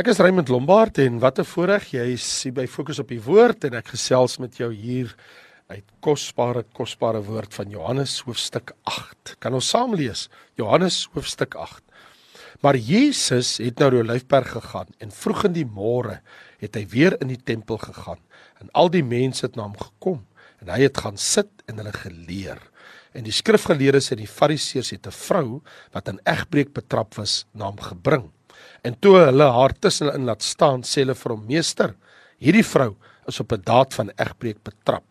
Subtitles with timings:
[0.00, 3.64] Ek is Raymond Lombard en wat 'n voorreg jy is by Fokus op die Woord
[3.64, 5.14] en ek gesels met jou hier
[5.68, 9.36] uit kosbare kosbare woord van Johannes hoofstuk 8.
[9.38, 10.30] Kan ons saam lees?
[10.56, 11.82] Johannes hoofstuk 8.
[12.62, 16.22] Maar Jesus het na die Olyfberg gegaan en vroeg in die môre
[16.64, 18.24] het hy weer in die tempel gegaan
[18.58, 20.24] en al die mense het na hom gekom
[20.62, 22.58] en hy het gaan sit en hulle geleer.
[23.12, 25.60] En die skrifgeleerdes en die fariseërs het 'n vrou
[25.92, 28.30] wat in egbreek betrap was na hom gebring.
[28.82, 31.94] En toe hulle haar tussen in laat staan, sê hulle vir hom: "Meester,
[32.38, 32.96] hierdie vrou
[33.28, 35.04] is op 'n daad van egbreek betrap.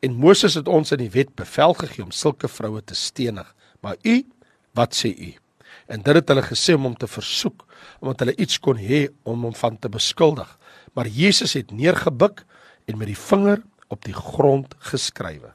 [0.00, 3.54] En Moses het ons in die wet bevel gegee om sulke vroue te stenig.
[3.80, 4.24] Maar u,
[4.74, 5.34] wat sê u?"
[5.86, 7.64] En dit het hulle gesê om hom te versoek,
[8.00, 10.58] omdat hulle iets kon hê om hom van te beskuldig.
[10.94, 12.44] Maar Jesus het neergebuk
[12.86, 15.52] en met die vinger op die grond geskrywe.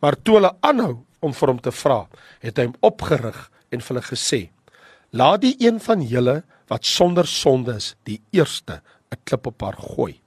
[0.00, 2.06] Maar toe hulle aanhou om vir hom te vra,
[2.40, 4.40] het hy hom opgerig en vir hulle gesê:
[5.14, 8.82] "Laat die een van julle wat sonder sonde is, die eerste
[9.12, 10.20] 'n klip op haar gooi.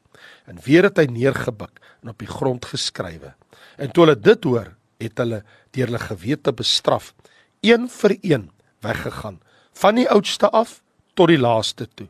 [0.45, 3.33] En weer het hy neergebuk en op die grond geskrywe.
[3.77, 7.13] En toe hulle dit hoor, het hulle deur hulle gewete bestraf,
[7.61, 9.41] een vir een weggegaan,
[9.73, 10.81] van die oudste af
[11.13, 12.07] tot die laaste toe.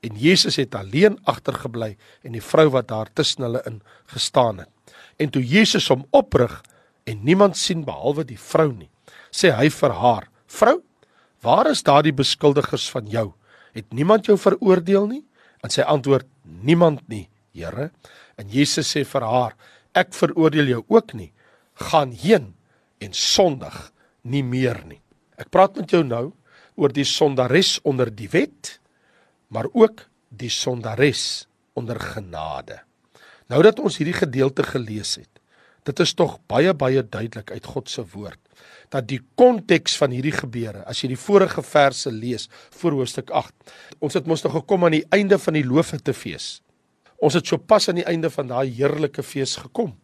[0.00, 4.68] En Jesus het alleen agtergebly en die vrou wat daar tussen hulle in gestaan het.
[5.16, 6.62] En toe Jesus hom oprig
[7.04, 8.90] en niemand sien behalwe die vrou nie,
[9.30, 10.82] sê hy vir haar: "Vrou,
[11.42, 13.32] waar is daardie beskuldigers van jou?"
[13.78, 15.24] het niemand jou veroordeel nie?
[15.64, 17.90] En sy antwoord: Niemand nie, Here.
[18.38, 19.56] En Jesus sê vir haar:
[19.96, 21.32] Ek veroordeel jou ook nie.
[21.88, 22.52] Gaan heen
[23.02, 23.76] en sondig
[24.22, 25.00] nie meer nie.
[25.38, 26.32] Ek praat met jou nou
[26.78, 28.78] oor die sondares onder die wet,
[29.50, 31.46] maar ook die sondares
[31.78, 32.80] onder genade.
[33.50, 35.30] Nou dat ons hierdie gedeelte gelees het,
[35.86, 38.42] dit is tog baie baie duidelik uit God se woord
[38.94, 42.48] dat die konteks van hierdie gebeure, as jy die vorige verse lees
[42.80, 43.52] voor hoofstuk 8,
[44.00, 46.58] ons het mos nog gekom aan die einde van die loofhuttefees.
[47.18, 49.96] Ons het sopas aan die einde van daai heerlike fees gekom.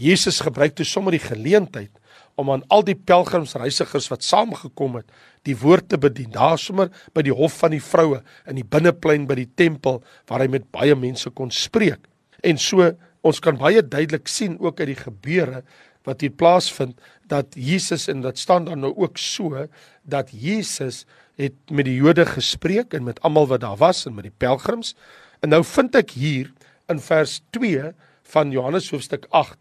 [0.00, 1.92] Jesus gebruik toe sommer die geleentheid
[2.40, 5.08] om aan al die pelgrimsreisigers wat saamgekom het,
[5.44, 6.30] die woord te bedien.
[6.32, 10.00] Daar sommer by die hof van die vroue in die binneplein by die tempel
[10.30, 12.00] waar hy met baie mense kon spreek.
[12.42, 12.88] En so
[13.22, 15.62] ons kan baie duidelik sien ook uit die gebeure
[16.08, 19.66] wat hier plaasvind dat Jesus en dit staan dan nou ook so
[20.02, 21.04] dat Jesus
[21.40, 24.94] het met die Jode gespreek en met almal wat daar was en met die pelgrims.
[25.40, 26.52] En nou vind ek hier
[26.92, 27.92] in vers 2
[28.34, 29.56] van Johannes hoofstuk 8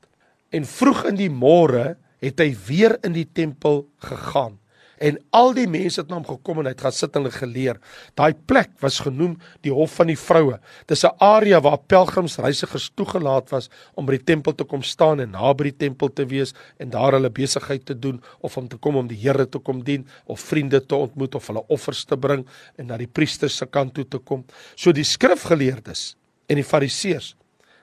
[0.52, 4.61] en vroeg in die môre het hy weer in die tempel gegaan
[5.02, 7.80] en al die mense het na hom gekom en hy het gaan sit en geleer.
[8.20, 10.60] Daai plek was genoem die hof van die vroue.
[10.88, 15.32] Dis 'n area waar pelgrimsreisigers toegelaat was om by die tempel te kom staan en
[15.32, 18.96] naby die tempel te wees en daar hulle besigheid te doen of om te kom
[18.96, 22.46] om die Here te kom dien of vriende te ontmoet of hulle offers te bring
[22.78, 24.46] en na die priesters se kant toe te kom.
[24.76, 26.16] So die skrifgeleerdes
[26.48, 27.36] en die fariseërs,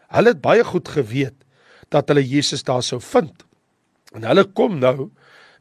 [0.09, 1.35] hulle het baie goed geweet
[1.91, 3.45] dat hulle Jesus daar sou vind.
[4.15, 5.11] En hulle kom nou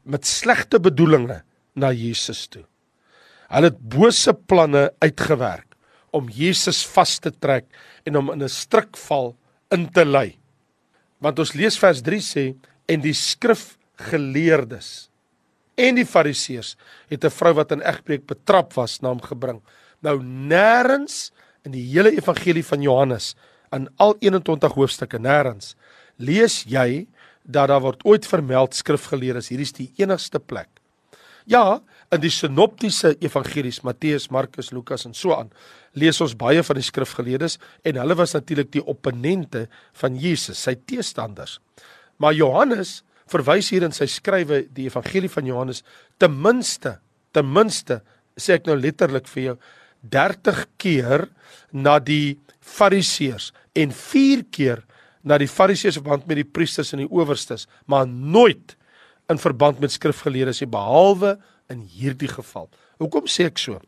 [0.04, 1.47] met slegte bedoelings
[1.78, 2.64] na Jesus toe.
[3.48, 5.76] Hulle het bose planne uitgewerk
[6.12, 7.66] om Jesus vas te trek
[8.04, 9.36] en hom in 'n struikval
[9.70, 10.38] in te lei.
[11.20, 12.56] Want ons lees vers 3 sê
[12.88, 15.08] en die skrifgeleerdes
[15.76, 16.76] en die fariseërs
[17.08, 19.62] het 'n vrou wat in egbreek betrap was na hom gebring.
[20.02, 21.30] Nou nêrens
[21.64, 23.34] in die hele evangelie van Johannes
[23.72, 25.74] in al 21 hoofstukke nêrens
[26.16, 27.06] lees jy
[27.44, 30.68] dat daar word ooit vermeld skrifgeleerdes hierdie is die enigste plek
[31.48, 31.80] Ja,
[32.12, 35.48] in die sinoptiese evangelies Matteus, Markus, Lukas en so aan
[35.98, 37.56] lees ons baie van die skrifgeleerdes
[37.88, 39.66] en hulle was natuurlik die opponente
[40.00, 41.56] van Jesus, sy teestanders.
[42.20, 42.98] Maar Johannes
[43.28, 45.82] verwys hier in sy skrywe die evangelie van Johannes
[46.20, 46.98] ten minste,
[47.32, 48.02] ten minste
[48.38, 49.56] sê ek nou letterlik vir jou
[50.12, 51.26] 30 keer
[51.72, 54.84] na die fariseërs en 4 keer
[55.24, 58.77] na die fariseërs verband met die priesters en die owerstes, maar nooit
[59.28, 61.36] in verband met skrifgeleerdes nie behalwe
[61.72, 62.68] in hierdie geval.
[63.00, 63.78] Hoekom sê ek so?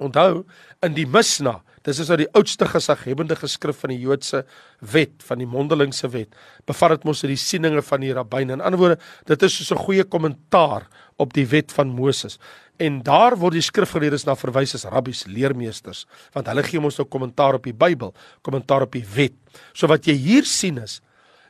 [0.00, 0.44] Onthou
[0.84, 4.44] in die Misna, dis is nou die oudste gesaghebende geskrif van die Joodse
[4.92, 6.32] wet, van die mondelingse wet,
[6.68, 8.56] bevat dit mos die sieninge van die rabbine.
[8.56, 10.88] In ander woorde, dit is soos 'n goeie kommentaar
[11.18, 12.38] op die wet van Moses.
[12.78, 17.06] En daar word die skrifgeleerdes na verwys as rabbies, leermeesters, want hulle gee ons nou
[17.06, 19.34] kommentaar op die Bybel, kommentaar op die wet.
[19.74, 21.00] So wat jy hier sien is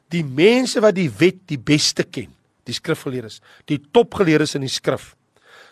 [0.09, 2.35] die mense wat die wet die beste ken
[2.69, 5.13] die skrifgeleerdes, die topgeleerdes in die skrif,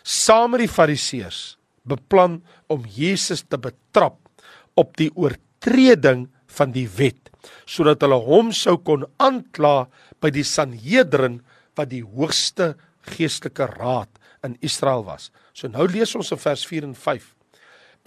[0.03, 1.41] saam met die fariseërs
[1.87, 2.39] beplan
[2.71, 4.19] om Jesus te betrap
[4.79, 7.31] op die oortreding van die wet
[7.69, 9.87] sodat hulle hom sou kon aankla
[10.21, 11.39] by die Sanhedrin
[11.79, 12.75] wat die hoogste
[13.15, 14.11] geestelike raad
[14.45, 15.29] in Israel was.
[15.53, 17.25] So nou lees ons in vers 4 en 5.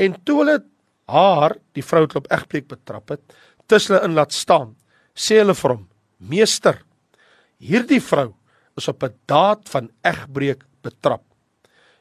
[0.07, 0.59] En toe hulle
[1.11, 3.23] haar, die vrou wat op egbreek betrap het,
[3.71, 4.75] tussen hulle in laat staan,
[5.15, 5.85] sê hulle vir hom:
[6.19, 6.81] "Meester,
[7.59, 8.35] hierdie vrou
[8.77, 11.23] is op 'n daad van egbreek betrap.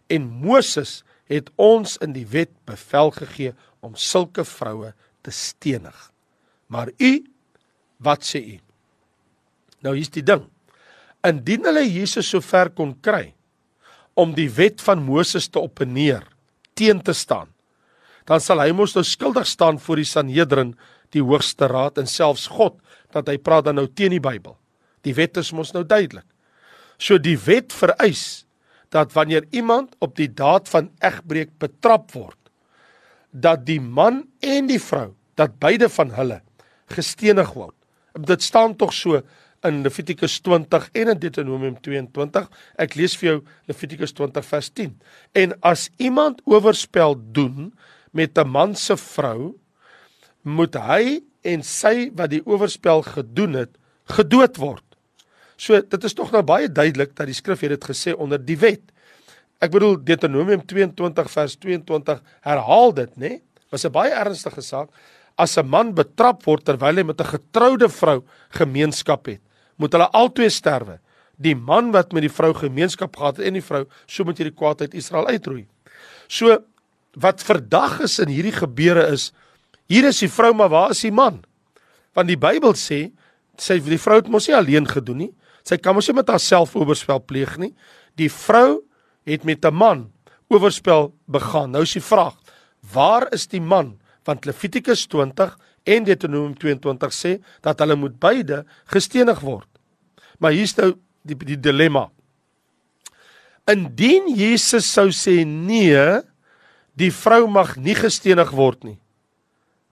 [0.08, 6.12] En Moses het ons in die wet bevel gegee om sulke vroue te stenig.
[6.68, 7.26] Maar u,
[7.98, 8.60] wat sê u?"
[9.82, 10.48] Nou hier's die ding.
[11.24, 13.34] Indien hulle Jesus so ver kon kry
[14.14, 16.24] om die wet van Moses te opneer,
[16.74, 17.50] teen te staan,
[18.26, 20.76] dan sal hy mos nou skuldig staan voor die Sanhedrin,
[21.10, 22.78] die hoogste raad en selfs God,
[23.12, 24.56] dat hy praat dan nou teen die Bybel.
[25.04, 26.26] Die wet is mos nou duidelik.
[26.98, 28.46] So die wet vereis
[28.94, 32.38] dat wanneer iemand op die daad van egbreek betrap word,
[33.32, 36.42] dat die man en die vrou, dat beide van hulle
[36.94, 37.74] gestenig word.
[38.14, 39.22] Dit staan tog so
[39.64, 42.48] in Levitikus 20 en in Deuteronomium 22.
[42.78, 43.38] Ek lees vir jou
[43.72, 44.94] Levitikus 20 vers 10.
[45.40, 47.74] En as iemand oorspel doen
[48.12, 49.56] met 'n man se vrou,
[50.44, 54.84] moet hy en sy wat die oorspel gedoen het, gedood word.
[55.64, 58.58] So dit is tog nou baie duidelik dat die skrif het dit gesê onder die
[58.60, 58.84] wet.
[59.64, 63.38] Ek bedoel Deuteronomium 22 vers 22 herhaal dit, nê?
[63.38, 63.42] Nee?
[63.72, 64.90] Was 'n baie ernstige saak.
[65.38, 69.42] As 'n man betrap word terwyl hy met 'n getroude vrou gemeenskap het,
[69.78, 71.00] moet hulle albei sterwe.
[71.40, 74.44] Die man wat met die vrou gemeenskap gehad het en die vrou, so moet jy
[74.44, 75.66] die kwaadheid Israel uitroei.
[76.28, 76.58] So
[77.16, 79.32] wat verdag is in hierdie gebeure is
[79.88, 81.44] hier is die vrou maar waar is die man?
[82.14, 83.12] Want die Bybel sê
[83.58, 85.34] sy die vrou het mos nie alleen gedoen nie.
[85.64, 87.74] Sy kan mos nie met haarself oorspel pleeg nie.
[88.20, 88.84] Die vrou
[89.26, 90.12] het met 'n man
[90.50, 91.72] oorspel begaan.
[91.72, 92.36] Nou is die vraag,
[92.94, 94.00] waar is die man?
[94.24, 99.68] Want Levitikus 20 en Deuteronomium 22 sê dat hulle moet beide gestenig word.
[100.40, 100.94] Maar hier's nou
[101.24, 102.10] die die dilemma.
[103.72, 106.22] Indien Jesus sou sê nee,
[107.00, 109.00] die vrou mag nie gestenig word nie.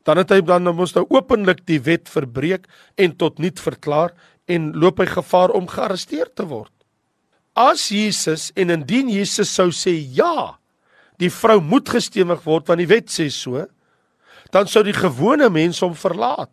[0.03, 2.65] Dan het hy dan mos nou openlik die wet verbreek
[2.97, 4.15] en tot niet verklaar
[4.51, 6.73] en loop hy gevaar om gearresteer te word.
[7.57, 10.57] As Jesus en indien Jesus sou sê ja,
[11.19, 13.65] die vrou moet gestenig word want die wet sê so,
[14.51, 16.51] dan sou die gewone mense hom verlaat.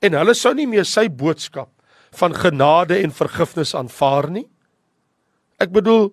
[0.00, 1.70] En hulle sou nie meer sy boodskap
[2.16, 4.46] van genade en vergifnis aanvaar nie.
[5.60, 6.08] Ek bedoel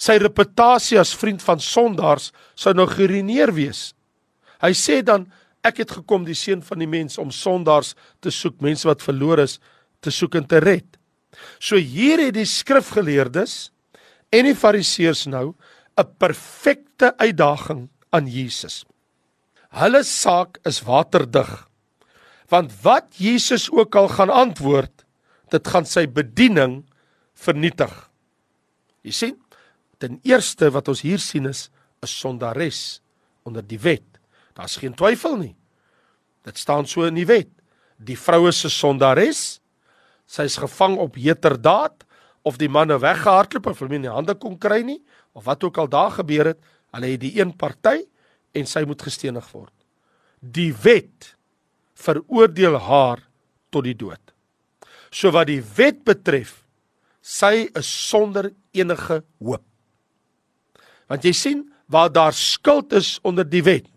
[0.00, 3.92] sy reputasie as vriend van sondaars sou nou geruineer wees.
[4.64, 5.28] Hy sê dan
[5.62, 7.94] ek het gekom die seun van die mens om sondaars
[8.24, 9.60] te soek, mense wat verlore is
[10.02, 10.98] te soek en te red.
[11.62, 13.70] So hier het die skrifgeleerdes
[14.32, 15.54] en die fariseërs nou
[15.96, 18.84] 'n perfekte uitdaging aan Jesus.
[19.72, 21.68] Hulle saak is waterdig.
[22.48, 25.04] Want wat Jesus ook al gaan antwoord,
[25.48, 26.84] dit gaan sy bediening
[27.34, 27.92] vernietig.
[29.02, 29.36] Jy sien,
[29.98, 31.70] ten eerste wat ons hier sien is
[32.02, 33.00] 'n sondares
[33.42, 34.04] onder die wet.
[34.54, 35.56] Daar's geen twyfel nie.
[36.44, 37.48] Dit staan so in die wet.
[37.98, 39.60] Die vroue se sondares
[40.32, 42.06] sy is gevang op heterdaad
[42.48, 45.00] of die manne weggehardloop of hulle nie in die hande kon kry nie
[45.36, 46.60] of wat ook al daar gebeur het,
[46.92, 48.02] hulle het die een party
[48.56, 49.72] en sy moet gestenig word.
[50.40, 51.34] Die wet
[51.96, 53.22] veroordeel haar
[53.72, 54.20] tot die dood.
[55.12, 56.58] So wat die wet betref,
[57.22, 59.64] sy is sonder enige hoop.
[61.08, 63.88] Want jy sien, waar daar skuld is onder die wet,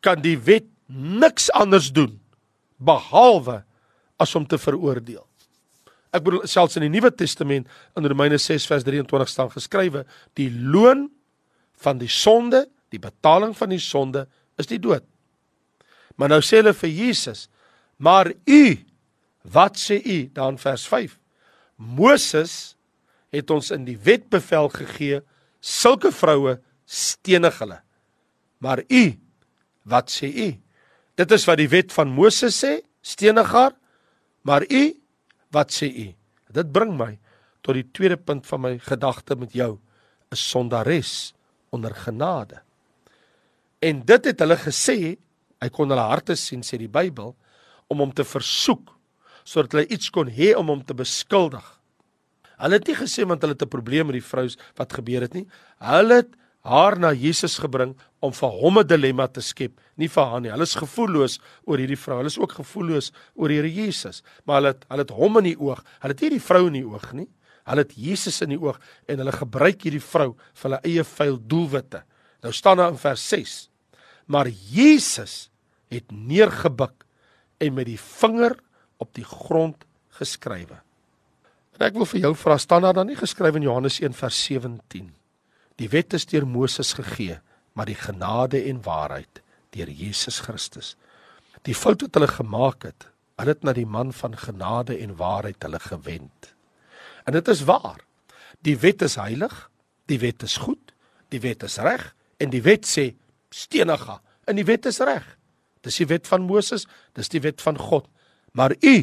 [0.00, 2.14] kan die wet niks anders doen
[2.78, 3.60] behalwe
[4.20, 5.29] as om te veroordeel.
[6.10, 10.04] Ek bedoel selfs in die Nuwe Testament in Romeine 6 vers 23 staan geskrywe
[10.38, 11.08] die loon
[11.80, 14.26] van die sonde, die betaling van die sonde
[14.60, 15.04] is die dood.
[16.18, 17.46] Maar nou sê hulle vir Jesus,
[17.96, 18.62] maar u
[19.54, 21.14] wat sê u dan vers 5?
[21.80, 22.74] Moses
[23.32, 25.22] het ons in die wet bevel gegee
[25.64, 27.78] sulke vroue stenig hulle.
[28.60, 29.04] Maar u
[29.88, 30.50] wat sê u?
[31.16, 33.72] Dit is wat die wet van Moses sê, stenig haar.
[34.44, 34.82] Maar u
[35.50, 36.08] Wat sê u?
[36.50, 37.18] Dit bring my
[37.60, 39.78] tot die tweede punt van my gedagte met jou,
[40.30, 41.34] 'n sondares
[41.70, 42.62] onder genade.
[43.78, 45.16] En dit het hulle gesê,
[45.60, 47.34] hy kon hulle harte sien sê die Bybel
[47.88, 48.96] om hom te versoek
[49.44, 51.64] sodat hulle iets kon hê om hom te beskuldig.
[52.60, 55.34] Hulle het nie gesê want hulle het 'n probleem met die vrous wat gebeur het
[55.34, 55.46] nie.
[55.78, 56.36] Hulle het
[56.66, 60.50] haar na Jesus gebring om vir hom 'n dilemma te skep, nie vir haar nie.
[60.50, 62.16] Hulle is gevoelloos oor hierdie vrou.
[62.18, 65.60] Hulle is ook gevoelloos oor Here Jesus, maar hulle het, hulle het hom in die
[65.60, 65.84] oog.
[66.00, 67.28] Hulle het nie die vrou in die oog nie.
[67.64, 71.38] Hulle het Jesus in die oog en hulle gebruik hierdie vrou vir hulle eie vuil
[71.38, 72.02] doelwitte.
[72.42, 73.68] Nou staan daar in vers 6.
[74.26, 75.50] Maar Jesus
[75.90, 77.04] het neergebuk
[77.58, 78.56] en met die vinger
[78.98, 80.80] op die grond geskrywe.
[81.76, 84.44] En ek wil vir jou vra, staan daar dan nie geskryf in Johannes 1 vers
[84.44, 85.19] 17?
[85.80, 87.38] Die wet is deur Moses gegee,
[87.72, 89.40] maar die genade en waarheid
[89.72, 90.96] deur Jesus Christus.
[91.64, 93.06] Die fout wat hulle gemaak het,
[93.40, 96.50] hulle het na die man van genade en waarheid hulle gewend.
[97.24, 98.02] En dit is waar.
[98.66, 99.54] Die wet is heilig,
[100.10, 100.92] die wet is goed,
[101.32, 102.10] die wet is reg
[102.42, 103.12] en die wet sê
[103.54, 104.18] steniga
[104.50, 105.24] en die wet is reg.
[105.80, 106.84] Dis die wet van Moses,
[107.16, 108.08] dis die wet van God.
[108.52, 108.96] Maar u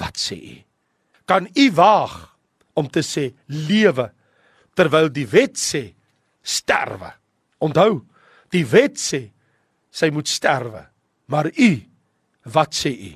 [0.00, 0.56] wat sê u?
[1.30, 2.16] Kan u waag
[2.74, 4.10] om te sê lewe
[4.76, 5.88] terwyl die wet sê
[6.46, 7.10] sterwe?
[7.64, 8.02] Onthou,
[8.52, 9.26] die wet sê
[9.90, 10.84] sy moet sterwe.
[11.32, 11.70] Maar u
[12.54, 13.12] wat sê u?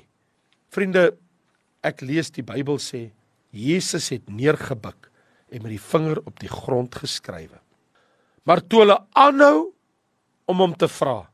[0.75, 1.11] Vriende,
[1.87, 3.09] ek lees die Bybel sê
[3.51, 5.09] Jesus het neergebuk
[5.51, 7.59] en met die vinger op die grond geskrywe.
[8.47, 9.71] Maar toe hulle aanhou
[10.51, 11.25] om hom te vra,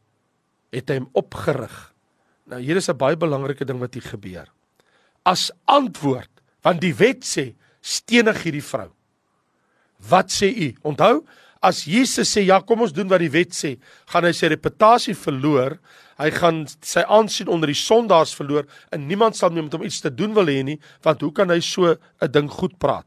[0.74, 1.74] het hy hom opgerig.
[2.50, 4.48] Nou hier is 'n baie belangrike ding wat hier gebeur.
[5.24, 6.30] As antwoord,
[6.62, 8.90] want die wet sê stenig hierdie vrou.
[9.98, 10.68] Wat sê u?
[10.86, 11.24] Onthou,
[11.64, 13.76] as Jesus sê ja, kom ons doen wat die wet sê,
[14.12, 15.78] gaan hy sy reputasie verloor.
[16.20, 20.00] Hy gaan sy aansien onder die sondaars verloor en niemand sal meer met hom iets
[20.00, 23.06] te doen wil hê nie, want hoe kan hy so 'n ding goed praat?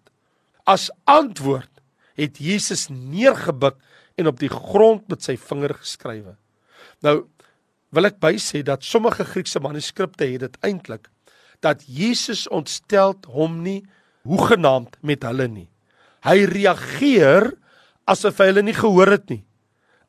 [0.66, 1.82] As antwoord
[2.16, 3.78] het Jesus neergebuk
[4.18, 6.36] en op die grond met sy vinger geskrywe.
[7.02, 7.28] Nou
[7.96, 11.10] wil ek bysê dat sommige Griekse manuskripte het dit eintlik
[11.64, 13.82] dat Jesus ontstel hom nie
[14.28, 15.70] hoegenaamd met hulle nie.
[16.26, 17.52] Hy reageer
[18.10, 19.42] asof hy hulle nie gehoor het nie.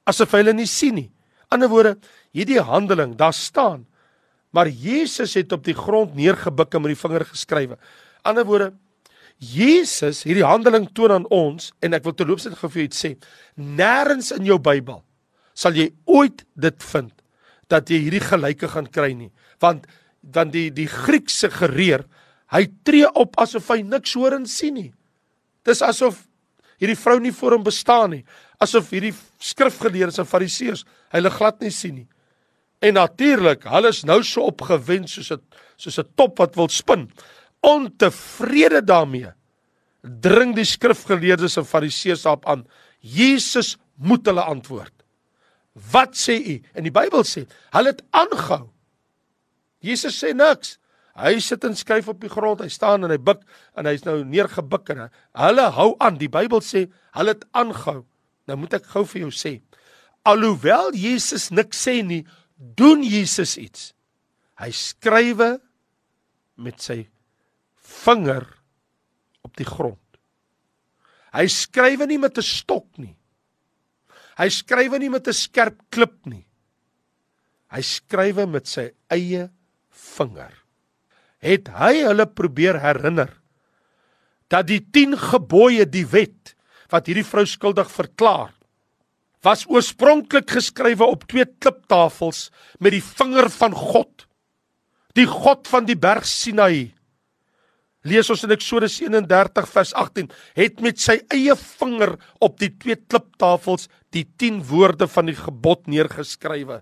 [0.09, 1.09] Asof hy hulle nie sien nie.
[1.51, 1.97] Ander woorde,
[2.35, 3.85] hierdie handeling, daar staan,
[4.55, 7.79] maar Jesus het op die grond neergebuk en met die vinger geskrywe.
[8.27, 8.71] Ander woorde,
[9.41, 13.15] Jesus, hierdie handeling toon aan ons en ek wil terloops net vir julle sê,
[13.57, 15.01] nêrens in jou Bybel
[15.57, 17.13] sal jy ooit dit vind
[17.71, 19.31] dat jy hierdie gelyke gaan kry nie.
[19.63, 19.87] Want
[20.21, 22.05] dan die die Griekse gereer,
[22.51, 24.91] hy tree op asof hy niks hoor en sien nie.
[25.65, 26.23] Dis asof
[26.81, 28.25] hierdie vrou nie voor hom bestaan nie.
[28.59, 32.09] Asof hierdie skrifgeleerdes en fariseërs hulle glad nie sien nie.
[32.81, 35.43] En natuurlik, hulle is nou so opgewend soos 'n
[35.77, 37.11] soos 'n top wat wil spin.
[37.61, 39.33] Ontevrede daarmee
[40.03, 42.65] dring die skrifgeleerdes en fariseërs op aan.
[43.01, 44.95] Jesus moet hulle antwoord.
[45.93, 46.57] Wat sê u?
[46.75, 48.71] En die Bybel sê, hulle het aangehou.
[49.81, 50.79] Jesus sê niks.
[51.19, 53.43] Hy sit en skryf op die grond, hy staan en hy buig
[53.79, 56.19] en hy's nou neergebuk en hulle hou aan.
[56.21, 56.87] Die Bybel sê
[57.17, 58.05] hulle het aangehou.
[58.49, 59.59] Nou moet ek gou vir jou sê,
[60.27, 62.23] alhoewel Jesus niks sê nie,
[62.57, 63.91] doen Jesus iets.
[64.61, 65.57] Hy skrywe
[66.61, 67.03] met sy
[68.05, 68.47] vinger
[69.47, 69.99] op die grond.
[71.35, 73.17] Hy skrywe nie met 'n stok nie.
[74.37, 76.47] Hy skrywe nie met 'n skerp klip nie.
[77.71, 79.51] Hy skrywe met sy eie
[79.91, 80.60] vinger
[81.45, 83.33] het hy hulle probeer herinner
[84.51, 86.55] dat die 10 gebooie die wet
[86.93, 88.53] wat hierdie vrou skuldig verklaar
[89.45, 94.27] was oorspronklik geskrywe op twee kliptafels met die vinger van God
[95.17, 96.93] die God van die berg Sinai
[98.07, 102.97] lees ons in Eksodus 31 vers 18 het met sy eie vinger op die twee
[102.97, 106.81] kliptafels die 10 woorde van die gebod neergeskrywe.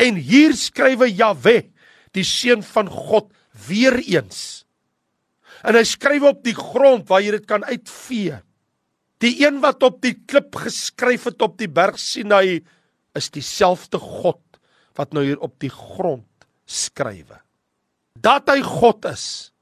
[0.00, 1.62] En hier skrywe Jahwe
[2.16, 3.30] die seun van God
[3.66, 4.64] weer eens.
[5.62, 8.40] En hy skryf op die grond waar jy dit kan uitvee.
[9.22, 12.64] Die een wat op die klip geskryf het op die berg Sinai
[13.18, 14.40] is dieselfde God
[14.98, 16.26] wat nou hier op die grond
[16.66, 17.38] skrywe.
[18.18, 19.52] Dat hy God is.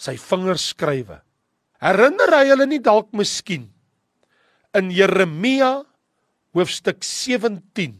[0.00, 1.18] Sy vingers skrywe.
[1.82, 3.68] Herinner hy hulle nie dalk miskien
[4.76, 5.80] in Jeremia
[6.54, 7.96] hoofstuk 17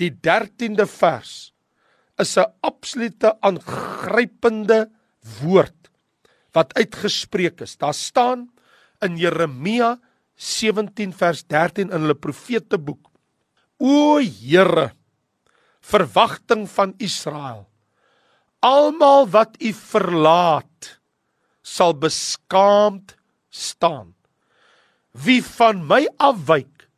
[0.00, 1.49] die 13de vers
[2.20, 4.90] is 'n absolute aangrypende
[5.40, 5.90] woord
[6.52, 7.76] wat uitgespreek is.
[7.76, 8.50] Daar staan
[9.00, 9.98] in Jeremia
[10.36, 13.10] 17 vers 13 in hulle profeteboek:
[13.78, 14.92] O Here,
[15.80, 17.68] verwagting van Israel,
[18.60, 21.00] almal wat U verlaat
[21.62, 23.16] sal beskaamd
[23.48, 24.14] staan.
[25.12, 26.88] Wie van my afwyk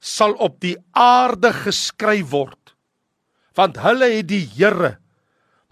[0.00, 2.59] sal op die aarde geskryf word
[3.58, 4.96] want hulle het die Here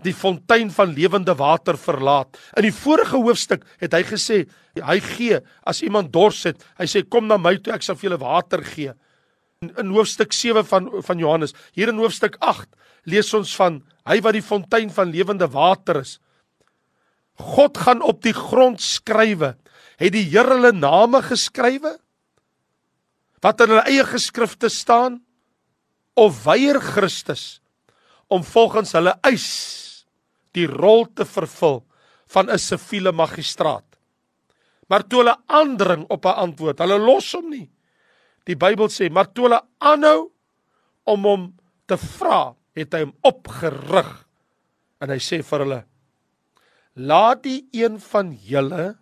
[0.07, 2.39] die fontein van lewende water verlaat.
[2.57, 4.45] In die vorige hoofstuk het hy gesê
[4.79, 8.11] hy gee as iemand dors het, hy sê kom na my toe ek sal vir
[8.11, 8.95] julle water gee.
[9.65, 12.71] In, in hoofstuk 7 van van Johannes, hier in hoofstuk 8
[13.11, 16.19] lees ons van hy wat die fontein van lewende water is.
[17.39, 19.57] God gaan op die grond skrywe.
[19.99, 21.97] Het die Here hulle name geskrywe?
[23.43, 25.25] Wat in hulle eie geskrifte staan?
[26.19, 27.59] Of weier Christus
[28.29, 29.49] om volgens hulle eis
[30.57, 31.83] die rol te vervul
[32.29, 33.85] van 'n siviele magistraat.
[34.89, 37.71] Maar toe hulle aandring op 'n antwoord, hulle los hom nie.
[38.45, 40.31] Die Bybel sê, maar toe hulle aanhou
[41.05, 41.55] om hom
[41.87, 44.29] te vra, het hy hom opgerig.
[45.01, 45.85] En hy sê vir hulle:
[46.95, 48.97] Laat die een van julle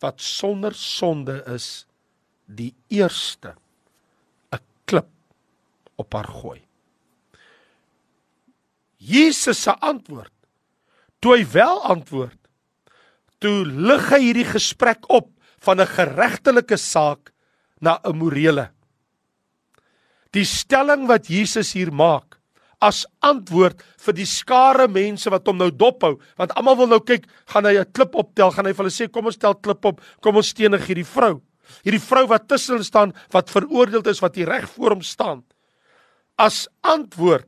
[0.00, 1.86] wat sonder sonde is,
[2.46, 3.54] die eerste
[4.52, 5.08] 'n klip
[5.96, 6.67] op haar gooi.
[8.98, 10.32] Jesus se antwoord,
[11.22, 12.38] toe hy wel antwoord,
[13.38, 15.30] toe lig hy hierdie gesprek op
[15.62, 17.32] van 'n geregtelike saak
[17.80, 18.70] na 'n morele.
[20.32, 22.38] Die stelling wat Jesus hier maak
[22.80, 27.26] as antwoord vir die skare mense wat hom nou dophou, want almal wil nou kyk,
[27.46, 30.00] gaan hy 'n klip optel, gaan hy vir hulle sê kom ons tel klip op,
[30.22, 31.42] kom ons stenig hierdie vrou.
[31.84, 35.42] Hierdie vrou wat tussen hulle staan, wat veroordeel is, wat hier reg voor hom staan.
[36.38, 37.46] As antwoord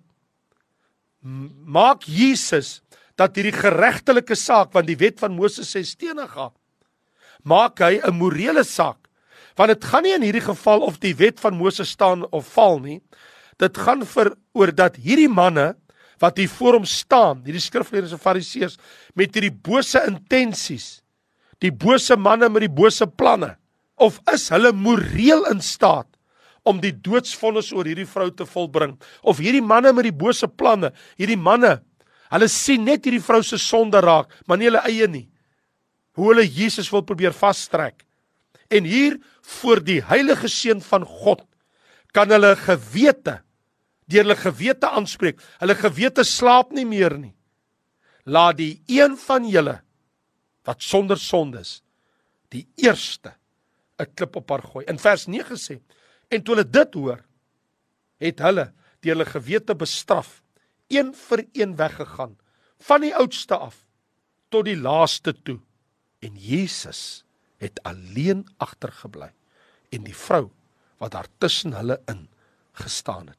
[1.20, 2.80] maak Jesus
[3.16, 6.54] dat hierdie geregtelike saak want die wet van Moses sê stenig gaan.
[7.44, 9.08] Maak hy 'n morele saak.
[9.56, 12.78] Want dit gaan nie in hierdie geval of die wet van Moses staan of val
[12.80, 13.00] nie.
[13.58, 15.76] Dit gaan vir oor dat hierdie manne
[16.20, 18.76] wat hier voor hom staan hierdie skrifgeleerdes en fariseërs
[19.18, 21.00] met hierdie bose intensies
[21.64, 23.54] die bose manne met die bose planne
[24.00, 26.09] of is hulle moreel in staat
[26.62, 28.96] om die doodsvonnis oor hierdie vrou te volbring.
[29.22, 31.78] Of hierdie manne met die bose planne hierdie manne
[32.30, 35.26] hulle sien net hierdie vrou se sonde raak maar nie hulle eie nie.
[36.18, 38.04] Hoe hulle Jesus wil probeer vastrek
[38.70, 39.18] en hier
[39.58, 41.42] voor die heilige seun van God
[42.14, 43.40] kan hulle gewete
[44.10, 45.38] deur hulle gewete aanspreek.
[45.62, 47.34] Hulle gewete slaap nie meer nie.
[48.26, 49.78] Laat die een van julle
[50.66, 51.80] wat sonder sondes
[52.50, 53.34] die eerste
[54.00, 54.84] 'n klip op haar gooi.
[54.88, 55.80] In vers 9 sê
[56.30, 57.24] En toe hulle dit hoor,
[58.22, 58.70] het hulle
[59.00, 60.38] deur hulle gewete bestraf,
[60.92, 62.36] een vir een weggegaan,
[62.86, 63.82] van die oudste af
[64.50, 65.58] tot die laaste toe.
[66.20, 67.24] En Jesus
[67.62, 69.30] het alleen agtergebly
[69.90, 70.50] en die vrou
[71.00, 72.26] wat daar tussen hulle in
[72.82, 73.38] gestaan het.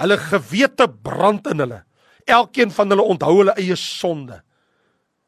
[0.00, 1.82] Hulle gewete brand in hulle.
[2.24, 4.40] Elkeen van hulle onthou hulle eie sonde.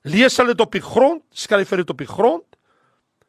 [0.08, 2.47] Lees hulle dit op die grond, skryf hulle dit op die grond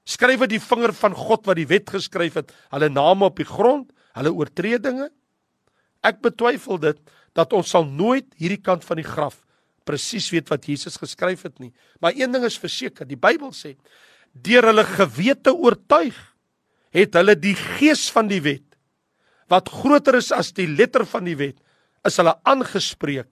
[0.09, 3.47] skryf dit die vinger van God wat die wet geskryf het, hulle name op die
[3.47, 5.09] grond, hulle oortredinge.
[6.05, 6.99] Ek betwyfel dit
[7.37, 9.37] dat ons sal nooit hierdie kant van die graf
[9.89, 11.71] presies weet wat Jesus geskryf het nie.
[12.01, 13.73] Maar een ding is verseker, die Bybel sê,
[14.33, 16.17] deur hulle gewete oortuig,
[16.93, 18.65] het hulle die gees van die wet
[19.49, 21.55] wat groter is as die letter van die wet,
[22.05, 23.25] is hulle aangespreek.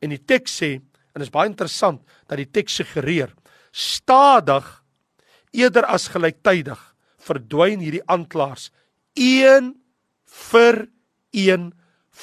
[0.00, 0.70] En die teks sê,
[1.12, 3.34] en dit is baie interessant dat die teks suggereer,
[3.68, 4.64] stadig
[5.52, 6.80] eerder as gelyktydig
[7.22, 8.70] verdwyn hierdie aanklaers
[9.18, 9.74] een
[10.50, 10.86] vir
[11.32, 11.70] een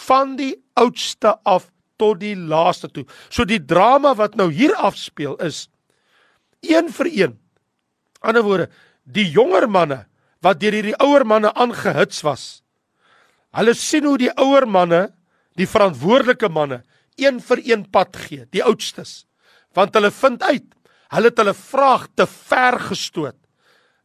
[0.08, 3.06] van die oudste af tot die laaste toe.
[3.30, 5.68] So die drama wat nou hier afspeel is
[6.66, 7.38] een vir een.
[8.20, 8.70] Ander woorde,
[9.04, 10.06] die jonger manne
[10.44, 12.62] wat deur hierdie ouer manne aangehits was.
[13.56, 15.10] Hulle sien hoe die ouer manne,
[15.60, 16.84] die verantwoordelike manne,
[17.20, 19.26] een vir een pad gee, die oudstes.
[19.76, 20.68] Want hulle vind uit
[21.10, 23.38] Hulle het hulle vraag te ver gestoot.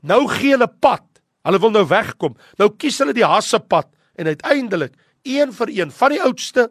[0.05, 1.05] Nou gee hulle pad.
[1.45, 2.37] Hulle wil nou wegkom.
[2.61, 6.69] Nou kies hulle die hassepad en uiteindelik een vir een van die oudste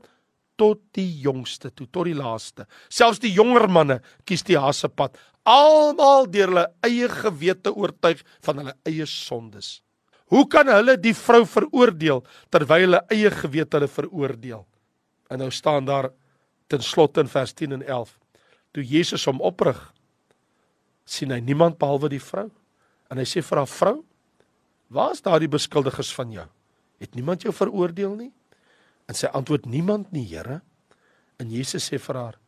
[0.58, 2.66] tot die jongste toe tot die laaste.
[2.90, 5.18] Selfs die jonger manne kies die hassepad.
[5.50, 9.82] Almal deur hulle eie gewete oortuig van hulle eie sondes.
[10.34, 14.64] Hoe kan hulle die vrou veroordeel terwyl hulle eie gewete hulle veroordeel?
[15.30, 16.10] En nou staan daar
[16.70, 18.18] ten slotte in vers 10 en 11
[18.74, 19.78] toe Jesus hom oprig
[21.06, 22.50] sien hy niemand behalwe die vrou.
[23.12, 24.04] En hy sê vir haar vrou:
[24.90, 26.48] "Waar is daardie beskuldigers van jou?
[27.00, 28.32] Het niemand jou veroordeel nie?"
[29.08, 30.62] En sy antwoord: "Niemand nie, Here."
[31.40, 32.40] En Jesus sê vir haar: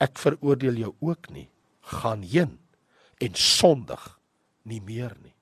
[0.00, 1.50] "Ek veroordeel jou ook nie.
[1.80, 2.58] Gaan heen
[3.20, 4.18] en sondig
[4.62, 5.34] nie meer nie."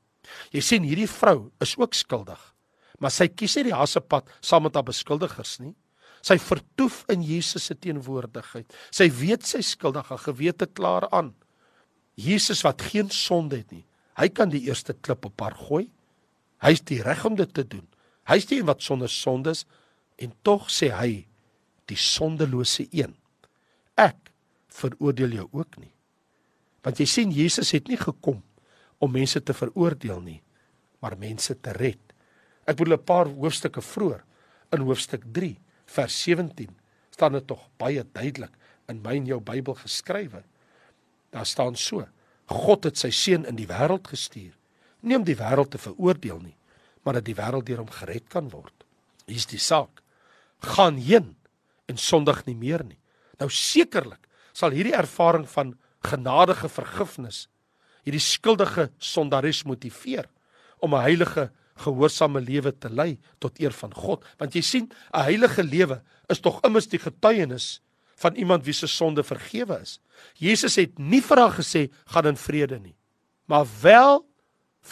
[0.53, 2.41] Jy sien hierdie vrou is ook skuldig,
[2.99, 5.75] maar sy kies nie die hassepad saam met haar beskuldigers nie.
[6.23, 8.69] Sy vertoef in Jesus se teenwoordigheid.
[8.93, 11.33] Sy weet sy skuldig, haar gewete klaar aan.
[12.15, 13.85] Jesus wat geen sonde het nie.
[14.19, 15.87] Hy kan die eerste klip op haar gooi.
[16.61, 17.87] Hy's die reg om dit te doen.
[18.29, 19.65] Hy's die een wat sonder sondes
[20.21, 21.25] en tog sê hy
[21.89, 23.15] die sondelose een.
[23.97, 24.31] Ek
[24.71, 25.93] veroordeel jou ook nie.
[26.85, 28.43] Want jy sien Jesus het nie gekom
[29.01, 30.41] om mense te veroordeel nie,
[31.01, 32.01] maar mense te red.
[32.69, 34.23] Ek bedoel 'n paar hoofstukke vroeër
[34.73, 36.71] in hoofstuk 3 vers 17
[37.11, 38.53] staan dit tog baie duidelik
[38.89, 40.43] in my en jou Bybel geskrywe.
[41.31, 42.07] Daar staan so:
[42.47, 44.55] God het sy seun in die wêreld gestuur,
[45.01, 46.57] nie om die wêreld te veroordeel nie,
[47.03, 48.75] maar dat die wêreld deur hom gered kan word.
[49.27, 50.03] Hier's die saak:
[50.61, 51.37] gaan heen
[51.87, 52.99] en sondig nie meer nie.
[53.39, 57.47] Nou sekerlik sal hierdie ervaring van genadige vergifnis
[58.05, 60.29] hierdie skuldige sondares motiveer
[60.81, 64.25] om 'n heilige gehoorsame lewe te lei tot eer van God.
[64.39, 67.81] Want jy sien, 'n heilige lewe is tog immers die getuienis
[68.21, 69.99] van iemand wie se sonde vergewe is.
[70.37, 72.97] Jesus het nie vir haar gesê gaan in vrede nie,
[73.49, 74.21] maar wel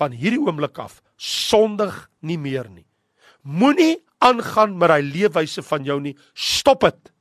[0.01, 2.87] van hierdie oomblik af sondig nie meer nie.
[3.43, 6.15] Moenie aangaan met daai leefwyse van jou nie.
[6.35, 7.13] Stop dit.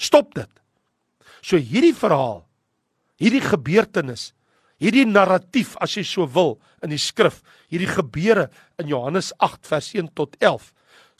[0.00, 0.50] Stop dit.
[1.40, 2.44] So hierdie verhaal,
[3.20, 4.30] hierdie gebeurtenis,
[4.80, 7.40] hierdie narratief as jy so wil in die skrif,
[7.72, 8.48] hierdie gebeure
[8.80, 10.70] in Johannes 8 vers 1 tot 11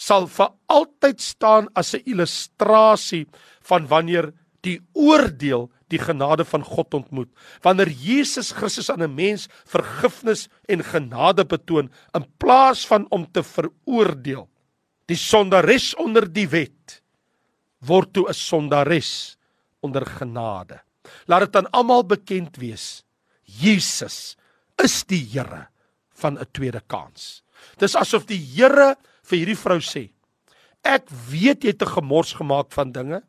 [0.01, 3.27] sal vir altyd staan as 'n illustrasie
[3.61, 4.33] van wanneer
[4.65, 7.31] die oordeel die genade van God ontmoet.
[7.63, 13.43] Wanneer Jesus Christus aan 'n mens vergifnis en genade betoon in plaas van om te
[13.43, 14.49] veroordeel.
[15.07, 17.03] Die sondares onder die wet
[17.81, 19.37] word toe 'n sondares
[19.81, 20.81] onder genade.
[21.27, 23.05] Laat dit aan almal bekend wees.
[23.43, 24.37] Jesus
[24.79, 25.69] is die Here
[26.15, 27.43] van 'n tweede kans.
[27.77, 28.97] Dis asof die Here
[29.31, 30.11] vir hierdie vrou sê:
[30.85, 33.23] Ek weet jy het 'n gemors gemaak van dinge,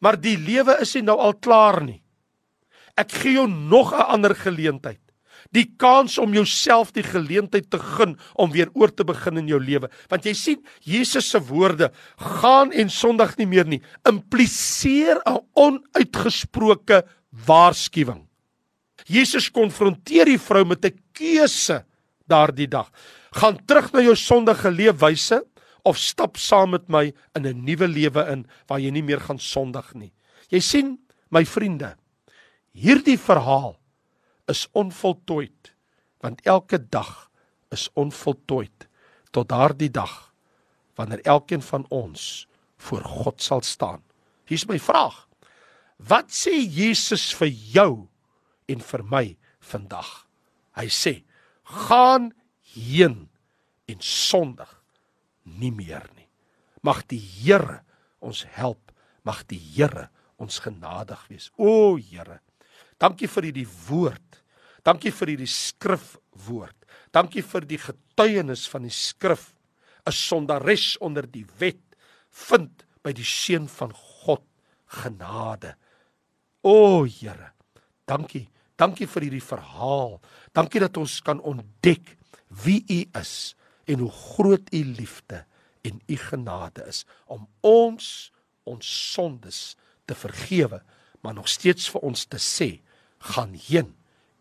[0.00, 2.02] maar die lewe is nie nou al klaar nie.
[2.96, 5.00] Ek gee jou nog 'n ander geleentheid.
[5.52, 9.60] Die kans om jouself die geleentheid te gun om weer oor te begin in jou
[9.60, 9.90] lewe.
[10.08, 17.04] Want jy sien, Jesus se woorde, gaan en sondig nie meer nie, impliseer 'n onuitgesproke
[17.46, 18.26] waarskuwing.
[19.06, 21.84] Jesus konfronteer die vrou met 'n keuse
[22.26, 22.90] daardie dag.
[23.34, 25.40] Gaan terug na jou sondige leefwyse
[25.84, 29.38] of stap saam met my in 'n nuwe lewe in waar jy nie meer gaan
[29.38, 30.12] sondig nie.
[30.50, 30.98] Jy sien,
[31.30, 31.96] my vriende,
[32.72, 33.76] hierdie verhaal
[34.48, 35.72] is onvoltooid
[36.20, 37.30] want elke dag
[37.70, 38.88] is onvoltooid
[39.30, 40.32] tot daardie dag
[40.96, 44.02] wanneer elkeen van ons voor God sal staan.
[44.48, 45.28] Hier's my vraag.
[45.98, 48.08] Wat sê Jesus vir jou
[48.68, 50.26] en vir my vandag.
[50.76, 51.24] Hy sê:
[51.64, 52.32] "Gaan
[52.74, 53.24] heen
[53.90, 54.70] en sondig
[55.44, 56.28] nie meer nie.
[56.84, 57.82] Mag die Here
[58.24, 58.92] ons help,
[59.24, 60.08] mag die Here
[60.40, 61.50] ons genadig wees.
[61.56, 62.40] O Here,
[63.00, 64.40] dankie vir hierdie woord.
[64.84, 66.76] Dankie vir hierdie skrifwoord.
[67.14, 69.52] Dankie vir die getuienis van die skrif.
[70.04, 71.96] 'n Sondares onder die wet
[72.28, 74.44] vind by die seun van God
[75.00, 75.76] genade.
[76.60, 77.54] O Here,
[78.04, 80.18] dankie Dankie vir hierdie verhaal.
[80.54, 82.16] Dankie dat ons kan ontdek
[82.62, 85.44] wie U is en hoe groot U liefde
[85.84, 88.30] en U genade is om ons
[88.64, 89.74] ons sondes
[90.08, 90.78] te vergewe,
[91.20, 92.68] maar nog steeds vir ons te sê
[93.34, 93.90] gaan heen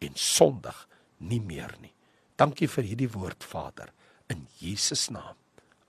[0.03, 0.77] en sondig
[1.17, 1.91] nie meer nie.
[2.39, 3.91] Dankie vir hierdie woord Vader
[4.31, 5.35] in Jesus naam.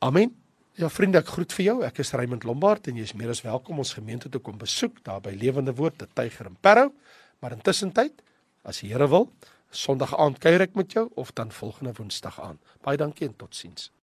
[0.03, 0.35] Amen.
[0.75, 1.77] Ja vriende, ek groet vir jou.
[1.87, 4.99] Ek is Raymond Lombard en jy is meer as welkom ons gemeente toe kom besoek
[5.07, 6.91] daar by Lewende Woord te Tyger en Parow.
[7.39, 8.25] Maar intussen tyd
[8.65, 9.29] As die Here wil,
[9.75, 12.61] Sondag aand kuier ek met jou of dan volgende Woensdag aan.
[12.87, 13.91] Baie dankie en totsiens.